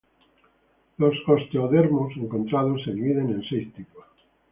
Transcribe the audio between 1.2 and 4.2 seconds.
osteodermos encontrados se dividen en seis tipos.